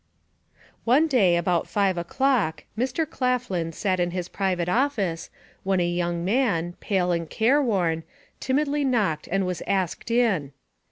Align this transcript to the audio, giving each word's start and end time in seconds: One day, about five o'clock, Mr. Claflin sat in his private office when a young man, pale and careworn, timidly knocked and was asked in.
One 0.83 1.05
day, 1.07 1.37
about 1.37 1.67
five 1.67 1.95
o'clock, 1.95 2.63
Mr. 2.75 3.07
Claflin 3.07 3.71
sat 3.71 3.99
in 3.99 4.09
his 4.09 4.29
private 4.29 4.67
office 4.67 5.29
when 5.61 5.79
a 5.79 5.87
young 5.87 6.25
man, 6.25 6.73
pale 6.79 7.11
and 7.11 7.29
careworn, 7.29 8.01
timidly 8.39 8.83
knocked 8.83 9.27
and 9.31 9.45
was 9.45 9.61
asked 9.67 10.09
in. 10.09 10.53